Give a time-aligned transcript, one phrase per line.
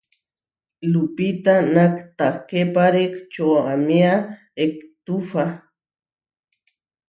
[0.91, 3.03] Lupita natahképare
[3.33, 4.13] čoaméa
[4.63, 5.43] ehtufa.